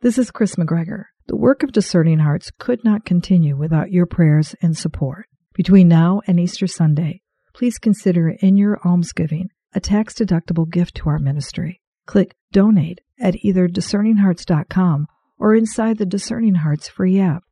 [0.00, 1.06] This is Kris McGregor.
[1.26, 5.26] The work of Discerning Hearts could not continue without your prayers and support.
[5.54, 7.20] Between now and Easter Sunday,
[7.52, 11.80] please consider in your almsgiving a tax deductible gift to our ministry.
[12.06, 17.42] Click donate at either discerninghearts.com or inside the Discerning Hearts free app.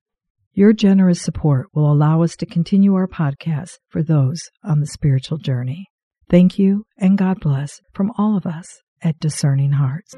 [0.53, 5.39] Your generous support will allow us to continue our podcast for those on the spiritual
[5.39, 5.87] journey.
[6.31, 10.15] Thank you and God bless from all of us at Discerning Hearts.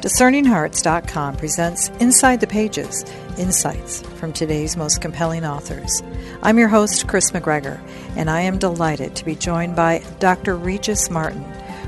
[0.00, 3.04] DiscerningHearts.com presents Inside the Pages
[3.38, 6.02] Insights from today's most compelling authors.
[6.42, 7.80] I'm your host, Kris McGregor,
[8.16, 10.56] and I am delighted to be joined by Dr.
[10.56, 11.42] Regis Martin,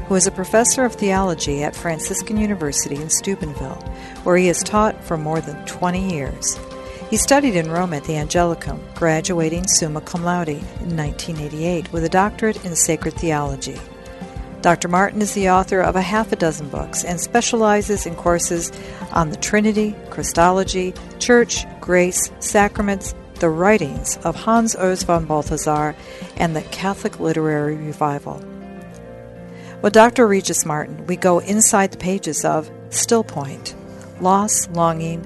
[0.09, 3.83] who is a professor of theology at Franciscan University in Steubenville,
[4.25, 6.59] where he has taught for more than 20 years.
[7.11, 12.09] He studied in Rome at the Angelicum, graduating summa cum laude in 1988 with a
[12.09, 13.79] doctorate in sacred theology.
[14.62, 14.88] Dr.
[14.88, 18.73] Martin is the author of a half a dozen books and specializes in courses
[19.12, 25.94] on the Trinity, Christology, Church, Grace, Sacraments, the writings of Hans Urs von Balthasar,
[26.36, 28.42] and the Catholic Literary Revival.
[29.83, 30.27] With Dr.
[30.27, 33.75] Regis Martin, we go inside the pages of Still Point,
[34.20, 35.25] Loss, Longing,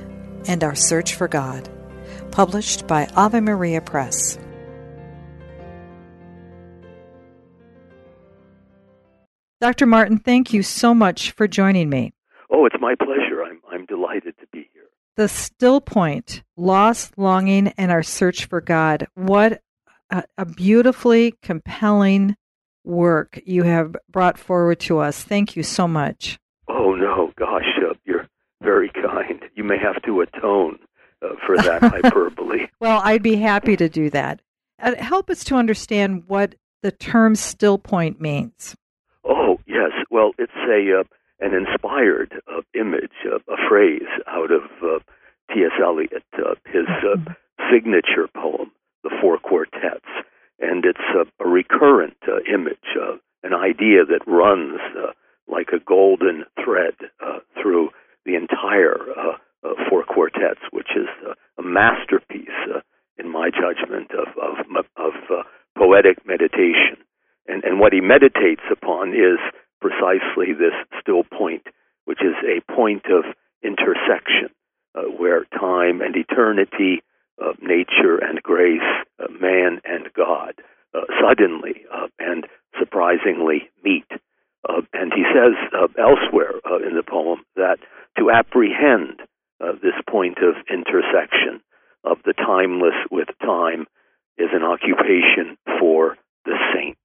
[0.49, 1.69] and Our Search for God,
[2.33, 4.39] published by Ave Maria Press.
[9.61, 9.85] Dr.
[9.85, 12.15] Martin, thank you so much for joining me.
[12.51, 13.45] Oh, it's my pleasure.
[13.45, 14.85] I'm, I'm delighted to be here.
[15.17, 19.07] The still point, loss, longing, and our search for God.
[19.15, 19.61] What
[20.09, 22.37] a, a beautifully compelling
[22.85, 25.23] work you have brought forward to us.
[25.23, 26.39] Thank you so much.
[26.67, 28.27] Oh, no, gosh, uh, you're
[28.63, 29.43] very kind.
[29.55, 30.79] You may have to atone
[31.23, 32.69] uh, for that hyperbole.
[32.81, 34.41] well, I'd be happy to do that.
[34.83, 38.75] Uh, help us to understand what the term still point means.
[39.25, 41.05] Oh yes, well it's a uh,
[41.41, 44.99] an inspired uh, image, uh, a phrase out of uh,
[45.55, 45.73] T.S.
[45.83, 47.17] Eliot, uh, his uh,
[47.73, 48.71] signature poem,
[49.03, 50.05] The Four Quartets,
[50.61, 55.13] and it's a, a recurrent uh, image, uh, an idea that runs uh,
[55.49, 57.89] like a golden thread uh, through
[58.27, 62.81] the entire uh, uh, Four Quartets, which is uh, a masterpiece, uh,
[63.19, 65.43] in my judgment, of of, of uh,
[65.77, 66.97] poetic meditation
[67.47, 69.39] and, and what he meditates upon is
[69.81, 71.67] precisely this still point,
[72.05, 73.25] which is a point of
[73.63, 74.51] intersection
[74.95, 77.03] uh, where time and eternity,
[77.41, 78.81] uh, nature and grace,
[79.19, 80.55] uh, man and God
[80.95, 82.47] uh, suddenly uh, and
[82.79, 84.07] surprisingly meet.
[84.69, 85.55] Uh, and he says
[85.99, 86.53] elsewhere
[86.87, 87.79] in the poem that
[88.19, 89.21] to apprehend
[89.83, 91.63] this point of intersection
[92.05, 93.87] of the timeless with time
[94.37, 96.99] is an occupation for the saint.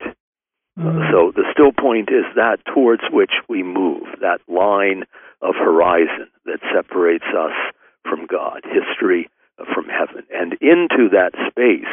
[0.85, 1.11] Mm.
[1.11, 5.03] So the still point is that towards which we move, that line
[5.41, 7.55] of horizon that separates us
[8.03, 10.23] from God, history uh, from heaven.
[10.31, 11.89] And into that space,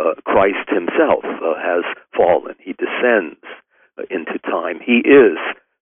[0.00, 1.84] uh, Christ himself uh, has
[2.16, 2.54] fallen.
[2.58, 3.44] He descends
[3.98, 4.80] uh, into time.
[4.80, 5.36] He is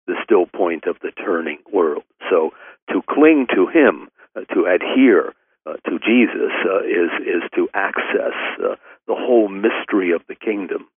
[0.06, 2.02] the still point of the turning world.
[2.28, 2.50] So
[2.90, 5.34] to cling to him, uh, to adhere
[5.66, 6.50] uh, to Jesus,
[6.82, 10.88] is, is to access the whole mystery of the kingdom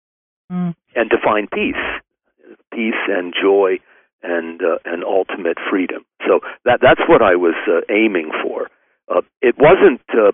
[0.52, 0.75] mm.
[0.96, 1.76] And to find peace,
[2.72, 3.80] peace and joy
[4.22, 6.06] and uh, and ultimate freedom.
[6.28, 8.70] So that that's what I was uh, aiming for.
[9.14, 10.32] Uh, it wasn't uh,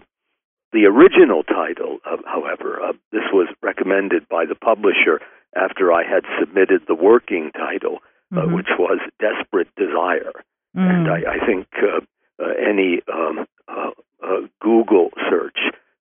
[0.72, 2.80] the original title, uh, however.
[2.81, 5.19] Uh, this was recommended by the publisher
[5.56, 8.00] after I had submitted the working title,
[8.31, 8.56] uh, mm-hmm.
[8.56, 10.34] which was "Desperate Desire,"
[10.78, 10.88] mm.
[10.88, 12.02] and I, I think uh,
[12.42, 13.92] uh, any um, uh,
[14.24, 15.58] uh, Google search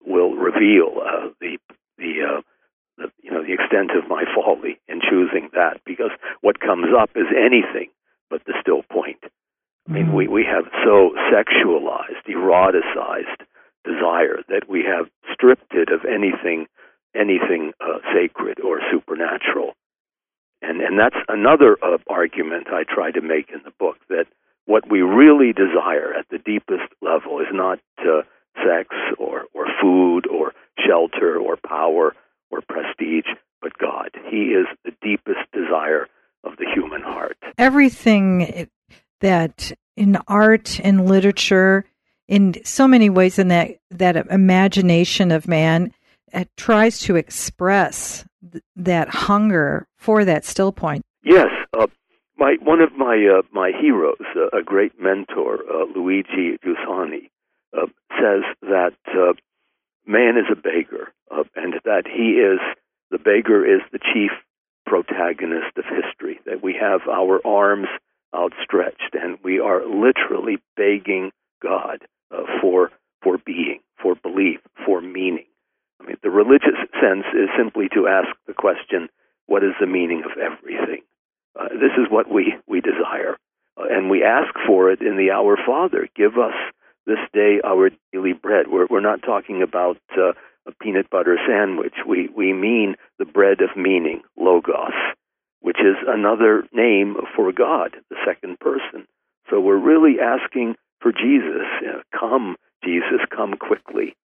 [0.06, 1.58] will reveal uh, the
[3.46, 6.12] the, extent of my folly in choosing that because
[6.42, 7.90] what comes up is anything
[8.30, 9.24] but the still point.
[9.88, 13.46] I mean, we we have so sexualized, eroticized
[13.84, 16.66] desire that we have stripped it of anything
[17.16, 19.74] anything uh, sacred or supernatural.
[20.62, 24.26] And and that's another uh, argument I try to make in the book that
[24.66, 28.24] what we really desire at the deepest level is not uh,
[28.66, 28.90] sex
[29.20, 30.53] or or food or
[30.86, 32.16] shelter or power
[32.55, 33.28] or prestige,
[33.61, 34.11] but God.
[34.29, 36.07] He is the deepest desire
[36.43, 37.37] of the human heart.
[37.57, 38.69] Everything
[39.22, 41.85] that in art and literature,
[42.28, 45.93] in so many ways, in that that imagination of man,
[46.34, 51.03] it tries to express th- that hunger for that still point.
[51.23, 51.47] Yes,
[51.78, 51.87] uh,
[52.37, 57.29] my one of my uh, my heroes, uh, a great mentor, uh, Luigi Giussani,
[57.75, 59.34] uh, says that uh,
[60.05, 61.15] man is a beggar, uh,
[61.85, 62.59] that he is
[63.11, 64.32] the beggar is the chief
[64.85, 66.40] protagonist of history.
[66.46, 67.87] That we have our arms
[68.35, 71.99] outstretched, and we are literally begging God,
[72.32, 72.91] uh, for
[73.23, 75.46] for being, for belief, for meaning.
[76.02, 79.09] I mean, the religious sense is simply to ask the question,
[79.47, 81.02] what is the meaning of everything?
[81.59, 83.38] Uh, this is what we, we desire.
[83.78, 86.08] Uh, and we ask for it in the Our Father.
[86.16, 86.53] Give us
[87.08, 88.67] this day our daily bread.
[88.70, 90.34] We're, we're not talking about uh,
[90.67, 91.94] a peanut butter sandwich.
[92.08, 94.94] We, we mean the bread of meaning, logos,
[95.62, 99.08] which is another name for God, the second person.
[99.50, 101.67] So we're really asking for Jesus.
[101.88, 104.16] Uh, come, Jesus, come quickly.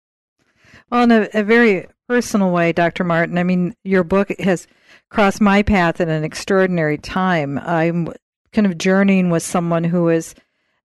[0.89, 3.03] Well, in a, a, very personal way, Dr.
[3.03, 4.67] Martin, I mean, your book has
[5.09, 7.59] crossed my path in an extraordinary time.
[7.59, 8.09] I'm
[8.51, 10.35] kind of journeying with someone who is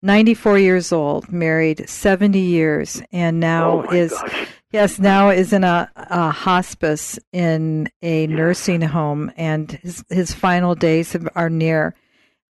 [0.03, 4.49] 94 years old, married 70 years, and now oh is gosh.
[4.75, 10.75] Yes, now is in a, a hospice in a nursing home, and his his final
[10.75, 11.95] days are near.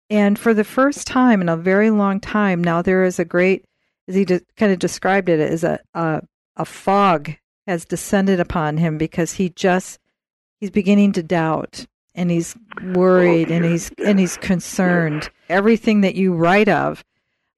[0.10, 3.66] And for the first time in a very long time, now there is a great,
[4.08, 6.24] as he de- kind of described it, as a, a
[6.56, 7.32] a fog
[7.68, 10.00] has descended upon him because he just
[10.60, 11.86] he's beginning to doubt
[12.16, 12.56] and he's
[12.96, 15.30] worried and he's and he's concerned.
[15.50, 17.04] Everything that you write of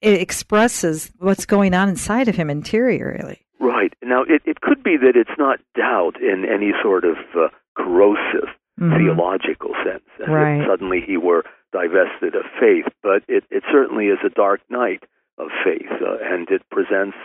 [0.01, 3.45] it expresses what's going on inside of him interiorly.
[3.59, 3.93] Right.
[4.01, 8.49] Now it it could be that it's not doubt in any sort of uh, corrosive
[8.79, 8.95] mm-hmm.
[8.97, 10.61] theological sense as right.
[10.61, 15.03] if suddenly he were divested of faith, but it it certainly is a dark night
[15.37, 17.17] of faith uh, and it presents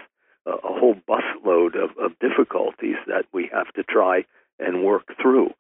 [0.47, 4.25] a, a whole busload of, of difficulties that we have to try
[4.59, 5.51] and work through.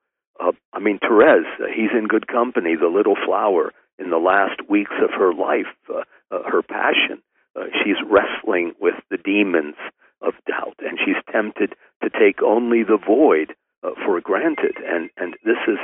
[0.41, 4.69] Uh, I mean, Therese, uh, he's in good company, the little flower in the last
[4.69, 7.23] weeks of her life, uh, uh, her passion.
[7.56, 9.77] Uh, she's wrestling with the demons
[10.26, 14.76] of doubt, and she's tempted to take only the void uh, for granted.
[14.87, 15.79] And, and this is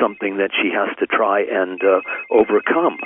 [0.00, 2.00] something that she has to try and uh,
[2.30, 2.98] overcome.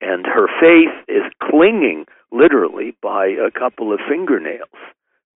[0.00, 4.76] And her faith is clinging literally by a couple of fingernails,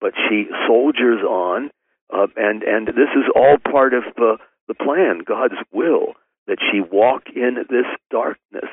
[0.00, 1.71] but she soldiers on,
[2.12, 4.37] uh, and and this is all part of the
[4.69, 6.15] the plan, God's will,
[6.47, 8.71] that she walk in this darkness.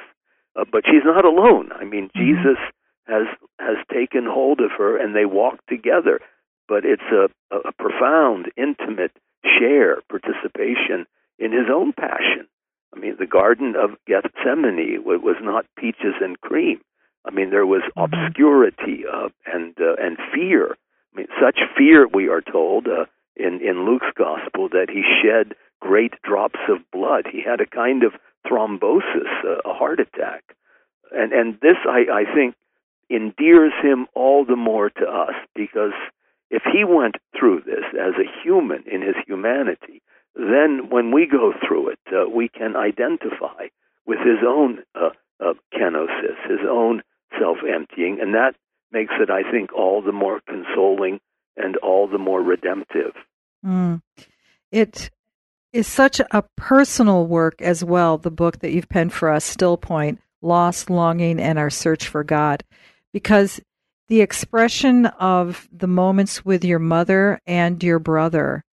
[0.55, 1.69] Uh, but she's not alone.
[1.71, 2.19] I mean, mm-hmm.
[2.19, 2.59] Jesus
[3.07, 3.27] has
[3.59, 6.19] has taken hold of her, and they walk together.
[6.67, 9.13] But it's a, a profound, intimate
[9.57, 11.05] share participation
[11.39, 12.47] in his own passion.
[12.95, 16.81] I mean, the Garden of Gethsemane was not peaches and cream.
[17.25, 18.13] I mean, there was mm-hmm.
[18.13, 20.77] obscurity uh, and uh, and fear.
[21.13, 23.05] I mean, such fear we are told uh,
[23.35, 27.25] in in Luke's gospel that he shed great drops of blood.
[27.31, 28.13] He had a kind of
[28.45, 30.43] thrombosis, uh, a heart attack,
[31.11, 32.55] and and this I, I think
[33.09, 35.93] endears him all the more to us because
[36.49, 40.01] if he went through this as a human in his humanity,
[40.35, 43.67] then when we go through it, uh, we can identify
[44.05, 45.09] with his own uh,
[45.39, 47.01] uh, kenosis, his own
[47.39, 48.55] self emptying, and that
[48.91, 51.19] makes it, I think, all the more consoling
[51.57, 53.13] and all the more redemptive.
[53.65, 54.01] Mm.
[54.71, 55.09] It
[55.73, 59.77] is such a personal work as well, the book that you've penned for us, Still
[59.77, 62.63] Point Loss, Longing, and Our Search for God,
[63.17, 63.59] because
[64.09, 68.63] the expression of the moments with your mother and your brother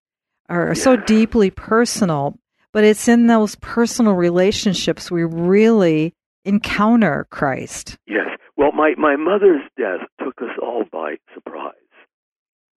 [0.51, 0.83] are yeah.
[0.83, 2.37] so deeply personal,
[2.71, 6.13] but it's in those personal relationships we really
[6.45, 7.97] encounter Christ.
[8.07, 8.37] Yes.
[8.55, 11.73] Well, my, my mother's death took us all by surprise.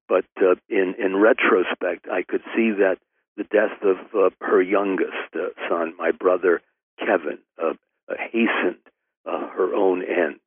[0.07, 2.95] But uh, in, in retrospect, I could see that
[3.35, 6.61] the death of uh, her youngest uh, son, my brother
[6.97, 7.73] Kevin, uh,
[8.09, 8.79] uh, hastened
[9.25, 10.46] uh, her own end because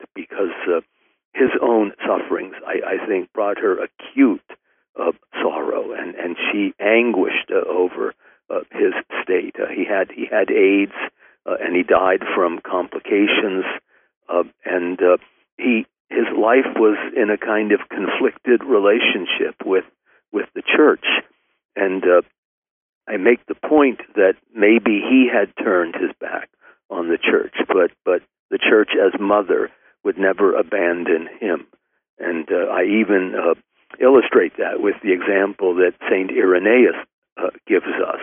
[2.11, 4.41] sufferings, I, I think, brought her acute
[5.41, 8.13] sorrow, and, and she anguished over
[8.71, 9.55] his state.
[9.73, 10.91] he had he had AIDS,
[11.45, 13.63] and he died from complications
[14.31, 15.17] uh, and uh,
[15.57, 19.85] he his life was in a kind of conflicted relationship with
[20.31, 21.05] with the church,
[21.75, 22.21] and uh,
[23.07, 26.49] I make the point that maybe he had turned his back
[26.89, 29.69] on the church, but but the church as mother
[30.03, 31.67] would never abandon him,
[32.21, 33.55] and uh, I even uh,
[33.99, 36.95] illustrate that with the example that Saint Irenaeus
[37.37, 38.21] uh, gives us.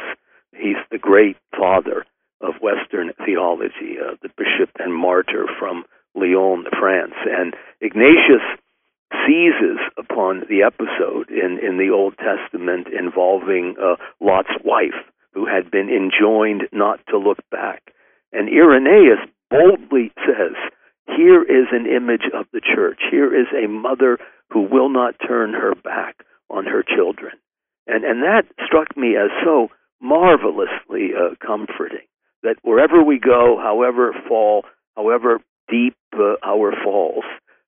[0.53, 2.05] He's the great father
[2.41, 7.15] of Western theology, uh, the bishop and martyr from Lyon, France.
[7.27, 8.43] And Ignatius
[9.27, 14.99] seizes upon the episode in, in the Old Testament involving uh, Lot's wife,
[15.33, 17.93] who had been enjoined not to look back.
[18.33, 20.57] And Irenaeus boldly says,
[21.17, 23.01] Here is an image of the church.
[23.11, 24.19] Here is a mother
[24.51, 26.17] who will not turn her back
[26.51, 27.33] on her children.
[27.87, 29.69] And, and that struck me as so
[30.01, 32.07] marvelously uh, comforting
[32.43, 34.65] that wherever we go, however fall,
[34.97, 37.25] however deep uh, our falls,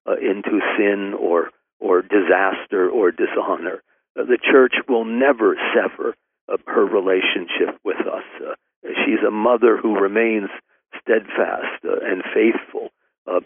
[0.06, 3.82] uh, into sin or or disaster or dishonor.
[4.18, 6.14] Uh, the church will never sever
[6.66, 8.24] her relationship with us.
[8.40, 8.54] Uh,
[9.04, 10.50] she's a mother who remains
[11.00, 12.90] steadfast uh, and faithful
[13.26, 13.40] uh,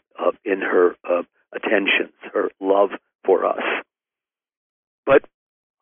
[0.45, 1.23] in her uh,
[1.54, 2.90] attentions, her love
[3.25, 3.62] for us.
[5.07, 5.23] But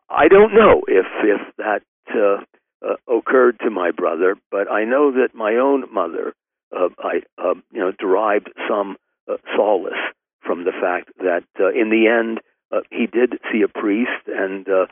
[0.08, 1.82] I don't know if if that
[2.14, 2.44] uh,
[2.86, 6.34] uh, occurred to my brother, but I know that my own mother,
[6.74, 8.96] uh, I uh, you know, derived some
[9.30, 9.92] uh, solace
[10.40, 12.40] from the fact that uh, in the end
[12.72, 14.86] uh, he did see a priest, and uh,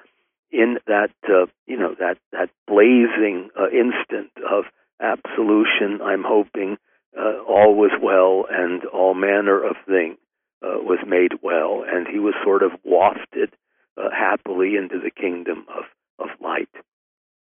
[0.50, 4.64] in that uh, you know that that blazing uh, instant of
[5.00, 6.76] absolution, I'm hoping
[7.20, 10.16] uh, all was well and all manner of thing
[10.62, 13.50] uh, was made well, and he was sort of wafted
[13.96, 15.84] uh, happily into the kingdom of
[16.18, 16.68] of light.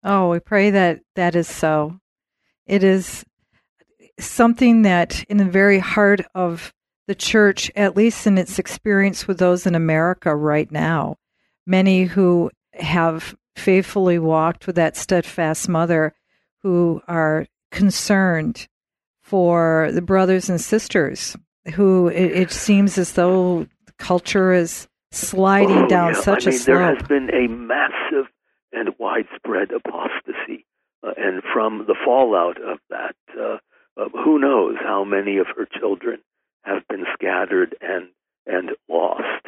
[0.05, 1.99] Oh, we pray that that is so.
[2.67, 3.25] It is
[4.19, 6.73] something that, in the very heart of
[7.07, 11.17] the church, at least in its experience with those in America right now,
[11.67, 16.15] many who have faithfully walked with that steadfast mother
[16.63, 18.69] who are concerned
[19.27, 21.37] for the brothers and sisters
[21.75, 23.67] who it, it seems as though
[23.99, 26.21] culture is sliding oh, down yeah.
[26.21, 26.77] such I mean, a slope.
[26.77, 28.31] There has been a massive
[28.73, 30.65] and widespread apostasy,
[31.03, 33.59] uh, and from the fallout of that, uh,
[33.97, 36.21] uh, who knows how many of her children
[36.63, 38.09] have been scattered and
[38.47, 39.47] and lost.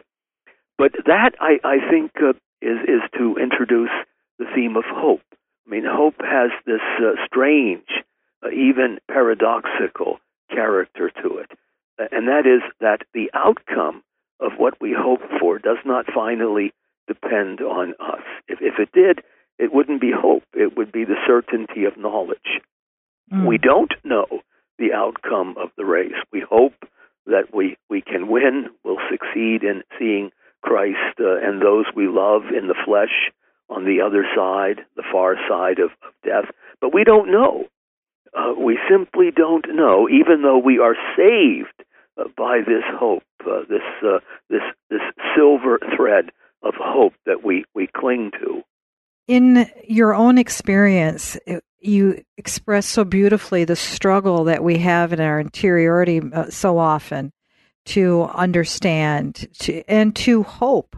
[0.76, 2.30] But that I, I think uh,
[2.61, 3.94] is is to introduce
[4.40, 5.23] the theme of hope.
[5.66, 7.87] I mean, hope has this uh, strange,
[8.47, 10.18] even paradoxical
[10.50, 11.50] character to it,
[12.12, 14.02] and that is that the outcome
[14.40, 16.73] of what we hope for does not finally
[17.07, 18.23] depend on us.
[18.47, 19.25] If, if it did,
[19.59, 20.45] it wouldn't be hope.
[20.54, 22.61] It would be the certainty of knowledge.
[23.33, 23.47] Mm.
[23.47, 24.26] We don't know
[24.78, 26.14] the outcome of the race.
[26.33, 26.75] We hope
[27.26, 30.30] that we, we can win, we'll succeed in seeing
[30.62, 33.30] Christ uh, and those we love in the flesh
[33.68, 36.50] on the other side, the far side of, of death.
[36.80, 37.66] But we don't know.
[38.37, 41.85] Uh, we simply don't know, even though we are saved
[42.18, 44.18] uh, by this hope, uh, this uh,
[44.50, 45.00] this this
[45.37, 46.30] silver thread
[46.62, 48.62] of hope that we we cling to.
[49.26, 51.37] In your own experience,
[51.80, 57.32] you express so beautifully the struggle that we have in our interiority uh, so often
[57.87, 60.97] to understand to, and to hope.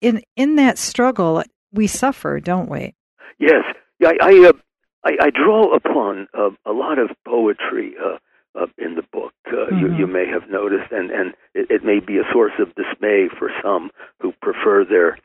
[0.00, 2.94] In in that struggle, we suffer, don't we?
[3.38, 3.64] Yes,
[4.04, 4.52] I I, uh,
[5.04, 8.18] I, I draw upon uh, a lot of poetry uh,
[8.58, 9.32] uh, in the book.
[9.46, 9.78] Mm-hmm.
[9.78, 13.28] You, you may have noticed, and and it, it may be a source of dismay
[13.38, 13.90] for some
[14.20, 15.18] who prefer their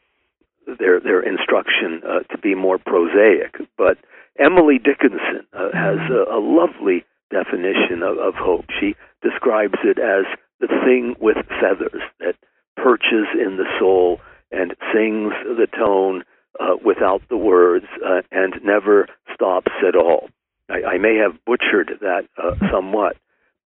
[0.79, 3.55] their their instruction uh, to be more prosaic.
[3.77, 3.97] But
[4.39, 8.65] Emily Dickinson uh, has a, a lovely definition of, of hope.
[8.79, 10.25] She describes it as
[10.59, 12.35] the thing with feathers that
[12.75, 14.19] perches in the soul
[14.51, 16.23] and sings the tone
[16.59, 20.29] uh, without the words uh, and never stops at all.
[20.69, 23.17] I, I may have butchered that uh, somewhat,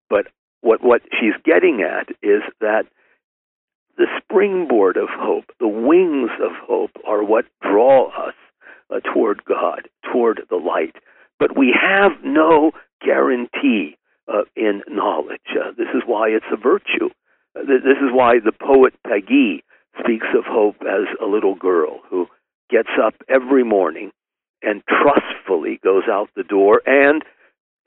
[0.08, 0.26] but
[0.60, 2.84] what what she's getting at is that
[3.96, 8.34] the springboard of hope, the wings of hope, are what draw us
[8.90, 10.96] uh, toward God, toward the light.
[11.38, 12.72] But we have no
[13.04, 13.96] guarantee
[14.28, 15.40] uh, in knowledge.
[15.50, 17.10] Uh, this is why it's a virtue.
[17.56, 19.62] Uh, this is why the poet Péguy
[19.98, 22.26] speaks of hope as a little girl who
[22.70, 24.12] gets up every morning
[24.62, 27.22] and trustfully goes out the door and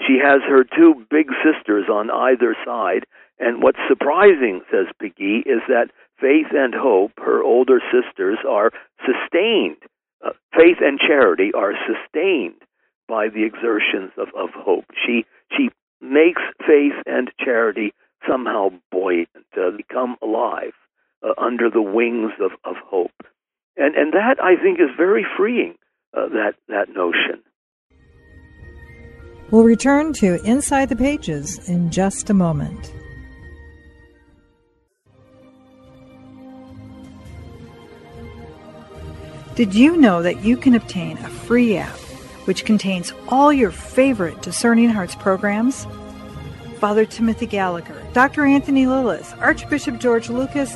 [0.08, 3.06] she has her two big sisters on either side.
[3.40, 8.72] And what's surprising, says Péguy, is that faith and hope, her older sisters, are
[9.06, 9.78] sustained.
[10.24, 12.62] Uh, faith and charity are sustained
[13.08, 14.86] by the exertions of, of hope.
[15.06, 15.26] She
[15.56, 15.70] she
[16.02, 17.94] makes faith and charity
[18.28, 20.74] somehow buoyant, uh, become alive
[21.22, 23.12] uh, under the wings of, of hope.
[23.78, 25.76] And and that I think is very freeing.
[26.16, 27.42] Uh, that that notion.
[29.52, 32.92] We'll return to Inside the Pages in just a moment.
[39.56, 41.96] Did you know that you can obtain a free app
[42.46, 45.86] which contains all your favorite Discerning Hearts programs?
[46.80, 48.46] Father Timothy Gallagher, Dr.
[48.46, 50.76] Anthony Lilles, Archbishop George Lucas,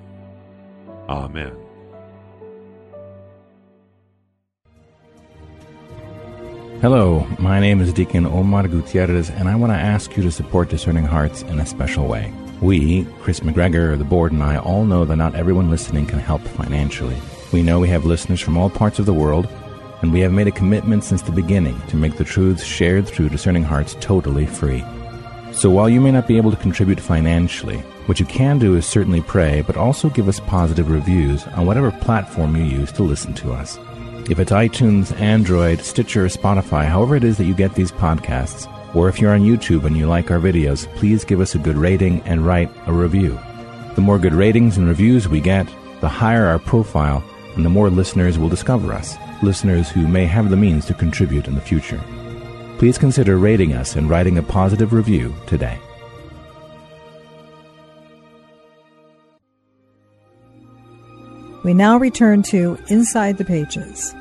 [1.11, 1.53] Amen.
[6.79, 10.69] Hello, my name is Deacon Omar Gutierrez, and I want to ask you to support
[10.69, 12.33] Discerning Hearts in a special way.
[12.61, 16.41] We, Kris McGregor, the board, and I all know that not everyone listening can help
[16.41, 17.17] financially.
[17.51, 19.49] We know we have listeners from all parts of the world,
[20.01, 23.29] and we have made a commitment since the beginning to make the truths shared through
[23.29, 24.83] Discerning Hearts totally free.
[25.51, 28.85] So while you may not be able to contribute financially, what you can do is
[28.85, 33.33] certainly pray, but also give us positive reviews on whatever platform you use to listen
[33.35, 33.77] to us.
[34.29, 39.07] If it's iTunes, Android, Stitcher, Spotify, however it is that you get these podcasts, or
[39.07, 42.21] if you're on YouTube and you like our videos, please give us a good rating
[42.21, 43.39] and write a review.
[43.95, 45.67] The more good ratings and reviews we get,
[46.01, 47.23] the higher our profile
[47.55, 51.47] and the more listeners will discover us, listeners who may have the means to contribute
[51.47, 52.01] in the future.
[52.77, 55.79] Please consider rating us and writing a positive review today.
[61.63, 64.15] We now return to Inside the Pages.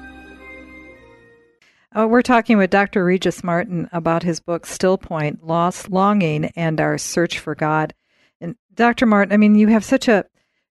[1.96, 3.02] Uh, we're talking with Dr.
[3.02, 7.94] Regis Martin about his book Still Point Loss Longing and Our Search for God.
[8.42, 9.06] And Dr.
[9.06, 10.26] Martin, I mean, you have such a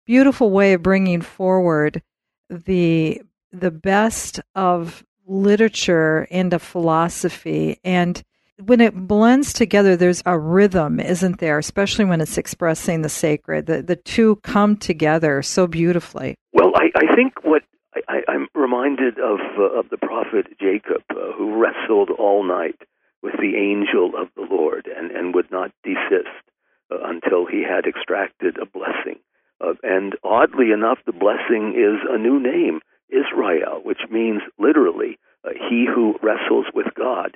[0.05, 2.03] beautiful way of bringing forward
[2.49, 8.21] the the best of literature and of philosophy and
[8.65, 13.65] when it blends together there's a rhythm isn't there especially when it's expressing the sacred
[13.65, 17.63] the, the two come together so beautifully well i, I think what
[18.07, 22.79] I, am reminded of uh, of the prophet Jacob, uh, who wrestled all night
[23.21, 26.43] with the angel of the Lord and, and would not desist
[26.91, 29.19] uh, until he had extracted a blessing.
[29.61, 35.49] Uh, and oddly enough, the blessing is a new name, Israel, which means literally uh,
[35.69, 37.35] he who wrestles with God.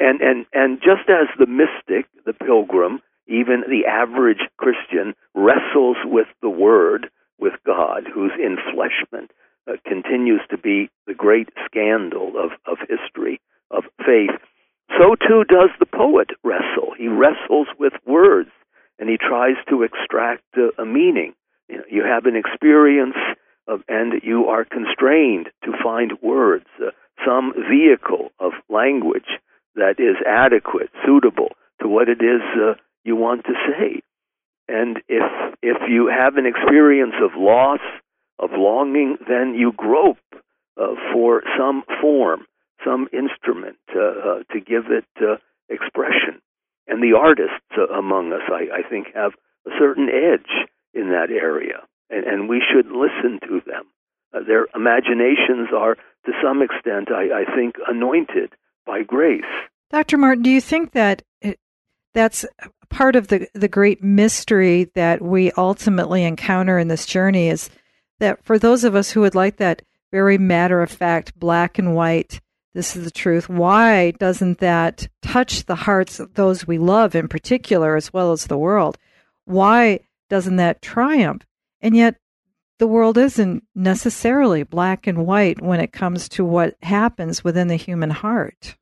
[0.00, 6.28] And, and, and just as the mystic, the pilgrim, even the average Christian wrestles with
[6.40, 7.08] the Word,
[7.38, 9.28] with God, whose enfleshment
[9.68, 14.38] uh, continues to be the great scandal of, of history, of faith,
[14.96, 16.94] so too does the poet wrestle.
[16.96, 18.50] He wrestles with words
[18.98, 21.34] and he tries to extract uh, a meaning.
[21.68, 23.16] You, know, you have an experience
[23.66, 26.90] of, and you are constrained to find words, uh,
[27.24, 29.28] some vehicle of language
[29.78, 34.02] that is adequate, suitable to what it is uh, you want to say.
[34.68, 35.24] And if
[35.62, 37.80] if you have an experience of loss,
[38.38, 40.18] of longing, then you grope
[40.76, 42.46] uh, for some form,
[42.84, 45.36] some instrument uh, uh, to give it uh,
[45.68, 46.40] expression.
[46.86, 49.32] And the artists uh, among us, I, I think, have
[49.66, 53.84] a certain edge in that area, and, and we should listen to them.
[54.46, 58.52] Their imaginations are, to some extent, I, I think, anointed
[58.98, 59.42] by grace.
[59.90, 60.18] Dr.
[60.18, 61.58] Martin, do you think that it,
[62.14, 62.44] that's
[62.90, 67.70] part of the, the great mystery that we ultimately encounter in this journey is
[68.18, 71.94] that for those of us who would like that very matter of fact, black and
[71.94, 72.40] white,
[72.74, 77.28] this is the truth, why doesn't that touch the hearts of those we love in
[77.28, 78.96] particular, as well as the world?
[79.44, 81.46] Why doesn't that triumph?
[81.80, 82.16] And yet,
[82.78, 87.76] the world isn't necessarily black and white when it comes to what happens within the
[87.76, 88.76] human heart.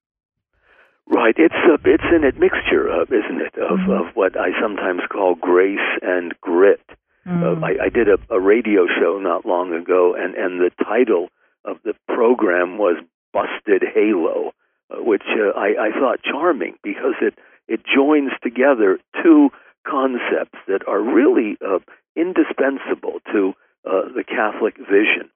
[1.08, 1.34] Right.
[1.38, 3.90] It's a, it's an admixture of, isn't it, of, mm-hmm.
[3.90, 6.82] of what I sometimes call grace and grit.
[7.26, 7.42] Mm.
[7.42, 11.28] Uh, I, I did a, a radio show not long ago, and, and the title
[11.64, 12.96] of the program was
[13.32, 14.52] Busted Halo,
[14.90, 17.34] uh, which uh, I, I thought charming because it,
[17.68, 19.50] it joins together two
[19.86, 21.78] concepts that are really uh,
[22.16, 23.52] indispensable to
[23.84, 25.30] uh, the Catholic vision.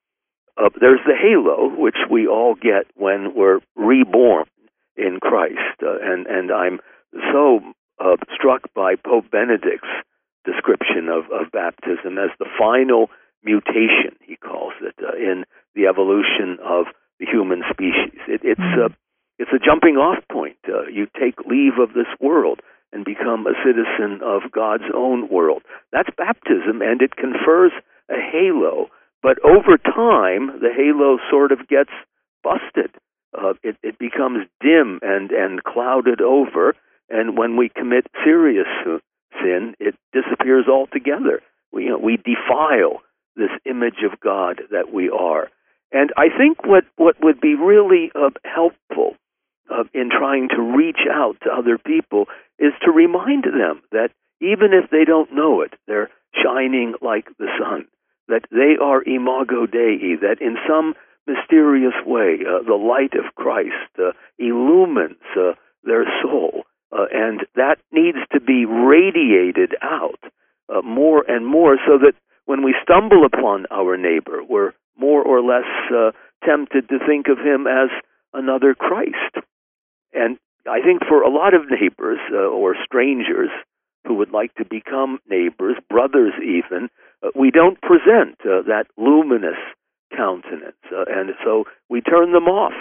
[0.56, 4.46] Uh, there's the halo, which we all get when we're reborn
[5.00, 6.80] in Christ, uh, and and I'm
[7.32, 7.60] so
[7.98, 9.88] uh, struck by Pope Benedict's
[10.44, 13.08] description of, of baptism as the final
[13.42, 16.86] mutation, he calls it, uh, in the evolution of
[17.18, 18.20] the human species.
[18.28, 18.92] It, it's mm-hmm.
[18.92, 18.96] uh,
[19.38, 20.58] it's a jumping off point.
[20.68, 22.60] Uh, you take leave of this world
[22.92, 25.62] and become a citizen of God's own world.
[25.92, 27.72] That's baptism, and it confers
[28.10, 28.88] a halo.
[29.22, 31.92] But over time, the halo sort of gets
[32.42, 32.92] busted.
[33.36, 36.74] Uh, it, it becomes dim and, and clouded over,
[37.08, 38.66] and when we commit serious
[39.40, 41.40] sin, it disappears altogether.
[41.72, 43.02] We, you know, we defile
[43.36, 45.48] this image of God that we are.
[45.92, 49.16] And I think what, what would be really uh, helpful
[49.70, 52.26] uh, in trying to reach out to other people
[52.58, 56.10] is to remind them that even if they don't know it, they're
[56.42, 57.86] shining like the sun,
[58.28, 60.94] that they are imago Dei, that in some
[61.26, 65.52] mysterious way uh, the light of Christ uh, illumines uh,
[65.84, 66.64] their soul.
[66.92, 70.18] Uh, and that needs to be radiated out
[70.68, 72.14] uh, more and more so that
[72.46, 76.10] when we stumble upon our neighbor, we're more or less uh,
[76.44, 77.90] tempted to think of him as
[78.34, 79.36] another Christ.
[80.12, 83.50] And I think for a lot of neighbors or strangers
[84.06, 86.88] who would like to become neighbors, brothers even,
[87.34, 89.58] we don't present that luminous
[90.14, 90.76] countenance.
[90.92, 92.74] Uh, and so we turn them off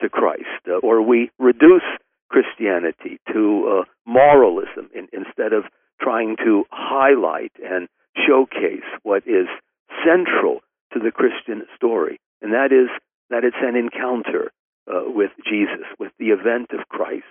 [0.00, 1.82] to Christ, uh, or we reduce
[2.28, 5.64] Christianity to uh, moralism in, instead of
[6.00, 7.88] trying to highlight and
[8.26, 9.46] showcase what is
[10.04, 10.60] central
[10.92, 12.88] to the Christian story, and that is
[13.30, 14.52] that it's an encounter
[14.90, 17.24] uh, with Jesus, with the event of Christ,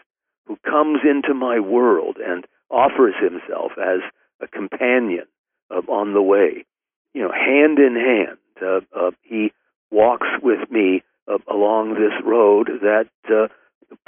[0.47, 3.99] who comes into my world and offers himself as
[4.41, 5.25] a companion
[5.69, 6.65] uh, on the way.
[7.13, 9.51] You know, hand in hand, uh, uh he
[9.89, 13.47] walks with me uh, along this road that, uh,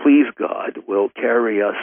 [0.02, 1.76] please God, will carry us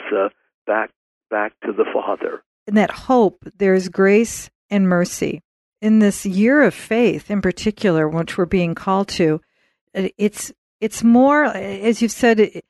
[0.65, 0.91] back
[1.29, 2.43] back to the Father.
[2.67, 5.41] In that hope, there's grace and mercy.
[5.81, 9.41] In this year of faith, in particular, which we're being called to,
[9.93, 12.65] it's it's more, as you've said, it,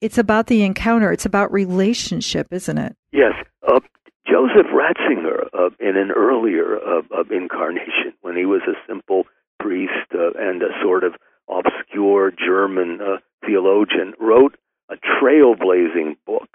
[0.00, 1.12] it's about the encounter.
[1.12, 2.96] It's about relationship, isn't it?
[3.12, 3.32] Yes.
[3.66, 3.80] Uh,
[4.26, 9.24] Joseph Ratzinger, uh, in an earlier uh, incarnation, when he was a simple
[9.64, 11.14] priest uh, and a sort of
[11.48, 14.56] obscure German uh, theologian, wrote
[14.90, 16.50] a trailblazing book,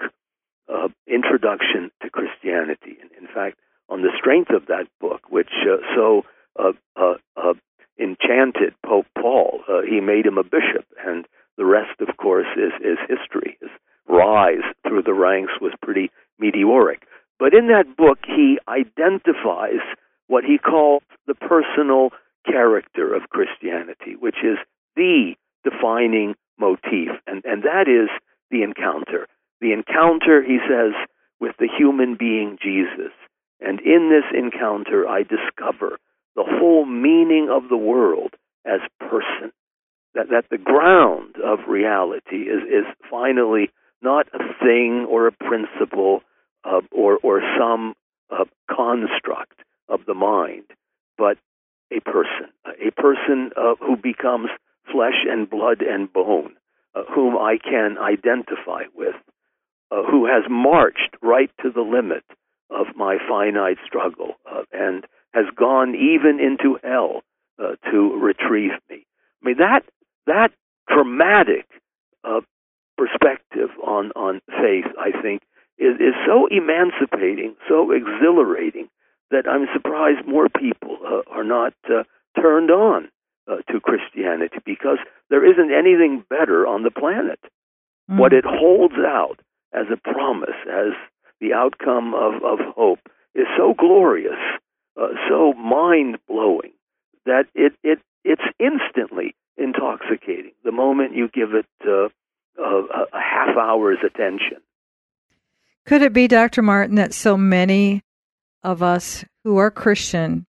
[0.72, 2.98] uh, Introduction to Christianity.
[3.20, 3.58] In fact,
[3.90, 5.50] on the strength of that book, which
[5.96, 6.24] so
[8.00, 9.62] enchanted Pope Paul.
[9.68, 11.26] Uh, he made him a bishop, and
[11.58, 13.58] the rest, of course, is, is history.
[13.62, 13.70] His
[14.08, 17.04] rise through the ranks was pretty meteoric.
[17.38, 19.84] But in that book, he identifies
[20.28, 22.10] what he calls the personal
[22.52, 24.58] character of Christianity, which is
[24.96, 25.34] the
[25.64, 28.10] defining motif, and, and that is
[28.52, 29.28] the encounter.
[29.62, 30.94] The encounter, he says,
[31.40, 33.14] with the human being Jesus.
[33.62, 36.00] And in this encounter, I discover
[36.36, 38.34] the whole meaning of the world
[38.66, 39.52] as person.
[40.16, 43.70] That, that the ground of reality is, is finally
[44.02, 46.22] not a thing or a principle
[46.64, 47.94] uh, or, or some
[48.32, 50.66] uh, construct of the mind,
[51.18, 51.38] but
[51.92, 54.50] a person, a person uh, who becomes
[54.92, 56.54] flesh and blood and bone,
[56.96, 59.16] uh, whom I can identify with,
[59.92, 62.24] uh, who has marched right to the limit
[62.70, 67.22] of my finite struggle uh, and has gone even into hell
[67.60, 69.06] uh, to retrieve me.
[69.42, 69.82] I mean that
[70.28, 70.52] that
[70.88, 71.66] dramatic
[72.24, 72.42] uh,
[72.98, 75.44] perspective on on faith, I think,
[75.78, 78.90] is is so emancipating, so exhilarating
[79.32, 82.04] that I'm surprised more people uh, are not uh,
[82.40, 83.10] turned on
[83.48, 84.98] uh, to Christianity because
[85.30, 87.40] there isn't anything better on the planet.
[88.10, 88.18] Mm.
[88.18, 89.40] What it holds out
[89.74, 90.94] as a promise, as
[91.40, 93.00] the outcome of, of hope,
[93.36, 94.40] is so glorious
[95.00, 96.72] uh, so mind blowing
[97.26, 102.10] that it, it it's instantly intoxicating the moment you give it uh,
[102.62, 104.58] a, a half hour's attention.
[105.86, 106.62] Could it be, Dr.
[106.62, 108.04] Martin, that so many
[108.64, 110.46] of us who are Christian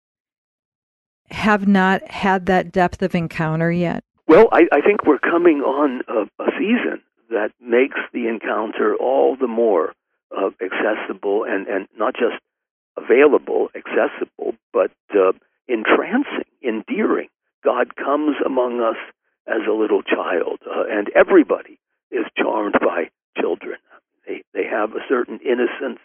[1.30, 4.02] have not had that depth of encounter yet?
[4.26, 9.36] Well, I, I think we're coming on a, a, season that makes the encounter all
[9.36, 9.92] the more
[10.36, 12.40] uh, accessible and, and not just
[12.96, 15.32] available, accessible, but uh,
[15.68, 17.28] entrancing, endearing.
[17.64, 18.96] God comes among us
[19.46, 21.78] as a little child, uh, and everybody
[22.10, 23.78] is charmed by children.
[24.26, 26.00] They they have a certain innocence,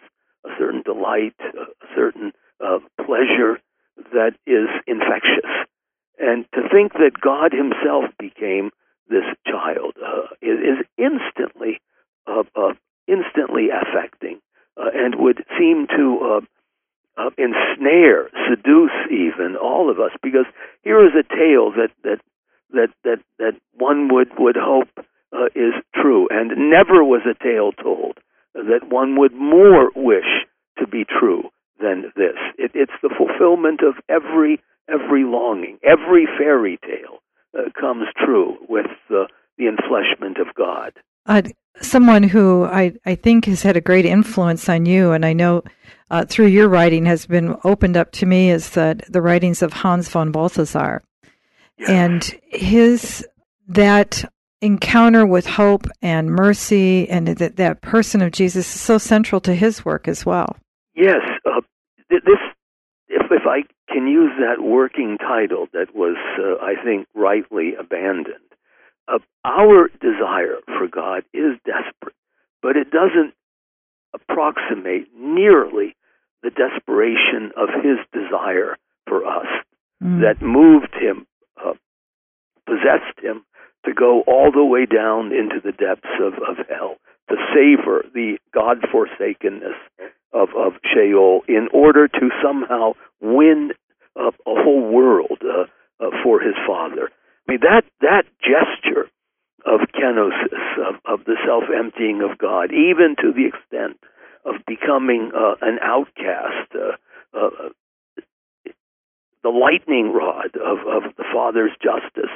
[0.45, 2.31] a certain delight, a certain
[2.63, 3.59] uh, pleasure
[4.13, 5.49] that is infectious.
[6.19, 8.71] And to think that God Himself became
[9.09, 11.81] this child uh, is, instantly,
[12.27, 12.73] uh, uh,
[13.07, 14.39] instantly affecting,
[14.77, 16.41] uh, and would seem to
[17.17, 20.11] uh, ensnare, seduce even all of us.
[20.23, 20.45] Because
[20.83, 22.19] here is a tale that that
[22.71, 24.89] that that that one would would hope
[25.53, 28.17] is true, and never was a tale told
[28.55, 30.47] that one would more wish
[30.79, 31.43] to be true
[31.79, 32.35] than this.
[32.57, 37.19] It, it's the fulfillment of every every longing, every fairy tale
[37.57, 40.93] uh, comes true with the the enfleshment of God.
[41.25, 41.41] Uh,
[41.81, 45.63] someone who I, I think has had a great influence on you, and I know
[46.11, 49.73] uh, through your writing has been opened up to me is that the writings of
[49.73, 51.03] Hans von Balthasar.
[51.77, 51.89] Yes.
[51.89, 53.27] And his
[53.67, 54.23] that
[54.61, 59.53] encounter with hope and mercy and that, that person of Jesus is so central to
[59.53, 60.55] his work as well.
[60.95, 61.61] Yes, uh,
[62.09, 62.21] this
[63.09, 68.39] if if I can use that working title that was uh, I think rightly abandoned.
[69.07, 72.15] Uh, our desire for God is desperate,
[72.61, 73.33] but it doesn't
[74.13, 75.95] approximate nearly
[76.41, 79.47] the desperation of His desire for us
[80.03, 80.19] Mm.
[80.21, 81.25] that moved Him,
[81.57, 81.73] uh,
[82.65, 83.45] possessed Him
[83.85, 86.95] to go all the way down into the depths of, of hell
[87.29, 89.77] to savor the God forsakenness
[90.33, 93.71] of, of Sheol in order to somehow win
[94.15, 95.65] a, a whole world uh,
[96.03, 97.09] uh, for his father.
[97.47, 99.09] I mean that that gesture
[99.65, 103.97] of kenosis, of, of the self emptying of God, even to the extent
[104.45, 107.69] of becoming uh, an outcast, uh, uh,
[109.43, 112.33] the lightning rod of, of the Father's justice,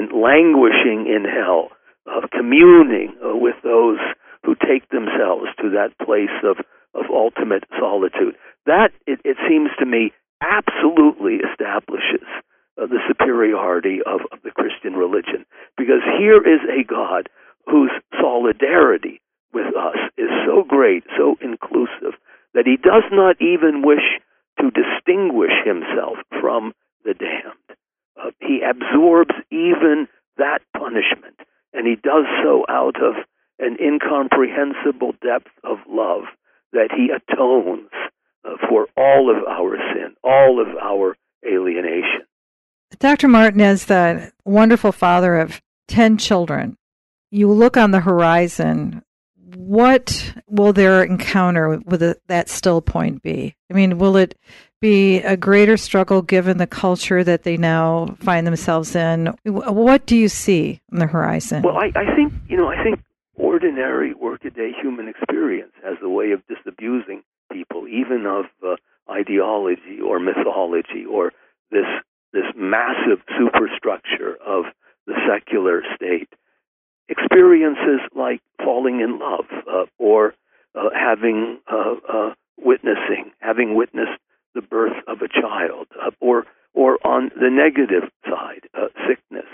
[0.00, 1.68] and languishing in hell,
[2.08, 4.00] of communing uh, with those
[4.42, 6.56] who take themselves to that place of,
[6.96, 8.32] of ultimate solitude.
[8.64, 12.24] That, it, it seems to me, absolutely establishes
[12.80, 15.44] uh, the superiority of, of the Christian religion.
[15.76, 17.28] Because here is a God
[17.68, 19.20] whose solidarity
[19.52, 22.16] with us is so great, so inclusive,
[22.54, 24.16] that he does not even wish
[24.58, 26.72] to distinguish himself from
[27.04, 27.59] the damned.
[28.50, 31.36] He absorbs even that punishment,
[31.72, 33.14] and he does so out of
[33.60, 36.24] an incomprehensible depth of love
[36.72, 37.90] that he atones
[38.44, 42.26] uh, for all of our sin, all of our alienation.
[42.98, 43.28] Dr.
[43.28, 46.76] Martin, as the wonderful father of 10 children,
[47.30, 49.04] you look on the horizon.
[49.54, 53.54] What will their encounter with that still point be?
[53.70, 54.36] I mean, will it
[54.80, 59.26] be a greater struggle given the culture that they now find themselves in?
[59.44, 61.62] What do you see on the horizon?
[61.62, 63.00] Well, I, I think, you know, I think
[63.34, 68.76] ordinary workaday human experience has a way of disabusing people, even of uh,
[69.10, 71.32] ideology or mythology or
[71.70, 71.86] this
[72.32, 74.64] this massive superstructure of
[75.06, 76.28] the secular state.
[77.08, 80.34] Experiences like falling in love uh, or
[80.76, 84.20] uh, having uh, uh, witnessing, having witnessed
[84.54, 89.48] the birth of a child, uh, or or on the negative side, uh, sickness,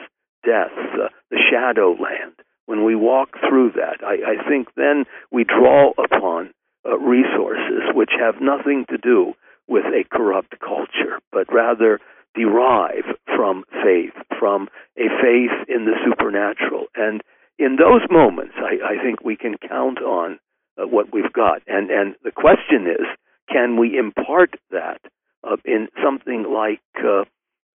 [0.44, 2.34] death, uh, the shadow land.
[2.66, 6.50] When we walk through that, I, I think then we draw upon
[6.84, 9.32] uh, resources which have nothing to do
[9.68, 12.00] with a corrupt culture, but rather
[12.34, 16.86] derive from faith, from a faith in the supernatural.
[16.94, 17.22] And
[17.58, 20.38] in those moments, I, I think we can count on
[20.78, 21.62] uh, what we've got.
[21.66, 23.06] And and the question is,
[23.48, 25.00] can we impart that
[25.44, 27.24] uh, in something like uh,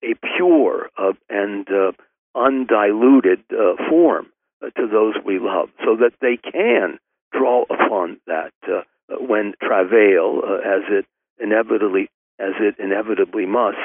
[0.04, 1.92] a pure uh, and uh,
[2.36, 4.28] undiluted uh, form
[4.62, 7.00] uh, to those we love, so that they can
[7.32, 8.52] draw upon that
[9.10, 11.06] when travail, as it
[11.40, 13.78] inevitably as it inevitably must,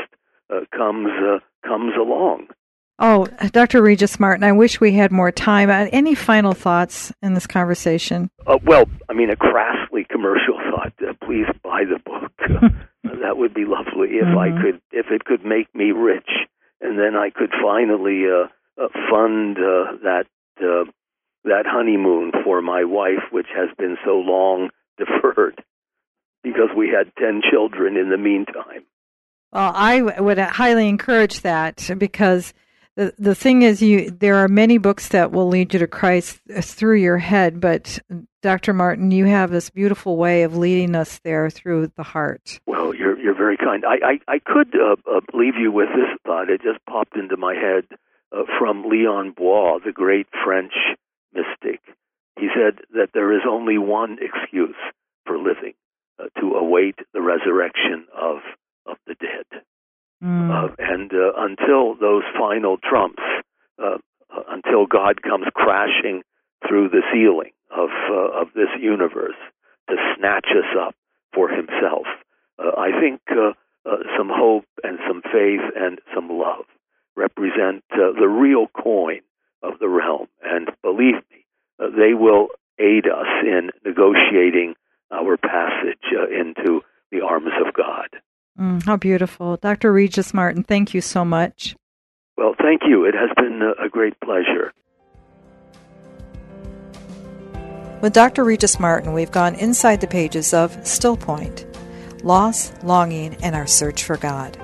[0.72, 1.11] comes
[1.64, 2.49] comes along.
[2.98, 3.82] Oh, Dr.
[3.82, 5.68] Regis Martin, I wish we had more time.
[5.68, 8.30] Uh, Any final thoughts in this conversation?
[8.46, 10.92] Uh, well, I mean, a crassly commercial thought.
[11.06, 12.32] Uh, please buy the book.
[13.06, 14.62] Uh, that would be lovely if I Mhm.
[14.62, 16.28] could, if it could make me rich,
[16.80, 18.48] and then I could finally uh,
[18.82, 20.26] uh, fund uh, that
[20.61, 20.90] uh,
[21.44, 25.62] that honeymoon for my wife, which has been so long deferred
[26.42, 28.82] because we had ten children in the meantime.
[29.52, 32.52] Well, I would highly encourage that because
[32.96, 36.40] the the thing is, you there are many books that will lead you to Christ
[36.62, 37.98] through your head, but
[38.42, 38.72] Dr.
[38.72, 42.59] Martin, you have this beautiful way of leading us there through the heart.
[42.66, 43.85] Well, you're you're very kind.
[43.85, 46.48] I I, I could uh, uh, leave you with this thought.
[46.48, 47.85] It just popped into my head
[48.32, 50.72] uh, from Leon Bloy, the great French
[51.35, 51.80] mystic.
[52.38, 54.76] He said that there is only one excuse
[55.26, 55.74] for living:
[56.18, 58.38] uh, to await the resurrection of
[58.87, 59.62] of the dead.
[60.22, 60.50] Mm.
[60.50, 63.22] Uh, and uh, until those final trumps,
[63.83, 63.98] uh,
[64.35, 66.22] uh, until God comes crashing
[66.66, 69.37] through the ceiling of uh, of this universe
[69.90, 70.94] to snatch us up
[71.35, 72.07] for Himself,
[72.59, 73.20] uh, I think
[74.16, 76.64] some hope and some faith and some love
[77.14, 79.20] represent the real coin
[79.62, 80.26] of the realm.
[80.42, 81.44] And believe me,
[81.79, 82.48] they will
[82.79, 84.74] aid us in negotiating
[85.12, 86.81] our passage into
[87.12, 88.09] the arms of God.
[88.59, 89.57] Mm, how beautiful.
[89.57, 89.92] Dr.
[89.92, 91.77] Regis Martin, thank you so much.
[92.37, 93.05] Well, thank you.
[93.05, 94.73] It has been a a great pleasure.
[98.03, 98.45] With Dr.
[98.45, 101.66] Regis Martin, we've gone inside the pages of Still Point.
[102.23, 104.57] Loss, Longing, and Our Search for God.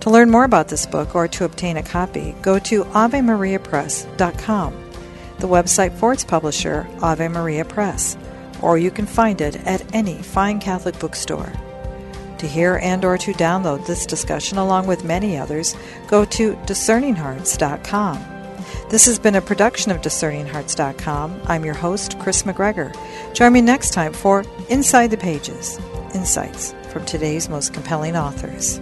[0.00, 4.92] To learn more about this book or to obtain a copy, go to AveMariaPress.com,
[5.38, 8.16] the website for its publisher, Ave Maria Press,
[8.62, 11.52] or you can find it at any fine Catholic bookstore.
[12.38, 15.74] To hear and or to download this discussion along with many others,
[16.06, 18.36] go to discerninghearts.com.
[18.90, 21.42] This has been a production of discerninghearts.com.
[21.46, 22.94] I'm your host, Kris McGregor.
[23.34, 25.78] Join me next time for Inside the Pages
[26.14, 28.80] Insights from today's most compelling authors.